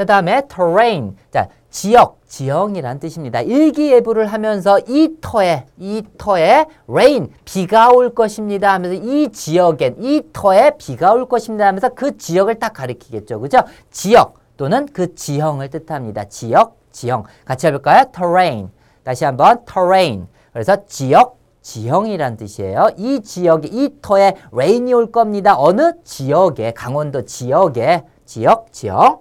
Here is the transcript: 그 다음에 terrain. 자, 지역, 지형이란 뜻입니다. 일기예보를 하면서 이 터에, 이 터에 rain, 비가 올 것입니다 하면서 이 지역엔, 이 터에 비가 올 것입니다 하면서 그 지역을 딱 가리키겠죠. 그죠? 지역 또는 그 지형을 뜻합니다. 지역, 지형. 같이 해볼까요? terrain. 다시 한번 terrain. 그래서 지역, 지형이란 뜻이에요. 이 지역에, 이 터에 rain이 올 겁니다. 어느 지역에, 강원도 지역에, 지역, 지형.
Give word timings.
그 0.00 0.06
다음에 0.06 0.40
terrain. 0.48 1.14
자, 1.30 1.48
지역, 1.68 2.20
지형이란 2.26 3.00
뜻입니다. 3.00 3.42
일기예보를 3.42 4.28
하면서 4.28 4.78
이 4.88 5.16
터에, 5.20 5.66
이 5.76 6.02
터에 6.16 6.64
rain, 6.88 7.28
비가 7.44 7.90
올 7.90 8.14
것입니다 8.14 8.72
하면서 8.72 8.94
이 8.94 9.28
지역엔, 9.30 9.96
이 9.98 10.22
터에 10.32 10.78
비가 10.78 11.12
올 11.12 11.28
것입니다 11.28 11.66
하면서 11.66 11.90
그 11.90 12.16
지역을 12.16 12.54
딱 12.54 12.72
가리키겠죠. 12.72 13.40
그죠? 13.40 13.58
지역 13.90 14.38
또는 14.56 14.88
그 14.90 15.14
지형을 15.14 15.68
뜻합니다. 15.68 16.24
지역, 16.30 16.78
지형. 16.92 17.24
같이 17.44 17.66
해볼까요? 17.66 18.06
terrain. 18.10 18.70
다시 19.04 19.26
한번 19.26 19.66
terrain. 19.66 20.28
그래서 20.54 20.86
지역, 20.86 21.36
지형이란 21.60 22.38
뜻이에요. 22.38 22.88
이 22.96 23.20
지역에, 23.20 23.68
이 23.70 23.90
터에 24.00 24.34
rain이 24.50 24.94
올 24.94 25.12
겁니다. 25.12 25.56
어느 25.58 25.92
지역에, 26.04 26.70
강원도 26.70 27.26
지역에, 27.26 28.04
지역, 28.24 28.72
지형. 28.72 29.18